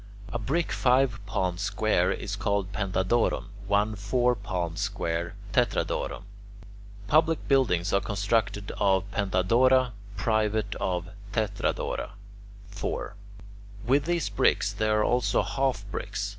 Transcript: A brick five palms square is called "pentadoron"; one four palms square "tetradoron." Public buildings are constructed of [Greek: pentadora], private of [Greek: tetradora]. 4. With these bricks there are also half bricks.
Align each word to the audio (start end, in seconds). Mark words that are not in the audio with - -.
A 0.29 0.39
brick 0.39 0.71
five 0.71 1.23
palms 1.27 1.61
square 1.61 2.11
is 2.11 2.35
called 2.35 2.71
"pentadoron"; 2.71 3.49
one 3.67 3.95
four 3.95 4.33
palms 4.33 4.81
square 4.81 5.35
"tetradoron." 5.53 6.23
Public 7.05 7.47
buildings 7.47 7.93
are 7.93 8.01
constructed 8.01 8.71
of 8.79 9.03
[Greek: 9.11 9.29
pentadora], 9.29 9.91
private 10.17 10.73
of 10.79 11.03
[Greek: 11.03 11.15
tetradora]. 11.53 12.13
4. 12.69 13.15
With 13.85 14.05
these 14.05 14.29
bricks 14.29 14.73
there 14.73 15.01
are 15.01 15.03
also 15.03 15.43
half 15.43 15.85
bricks. 15.91 16.29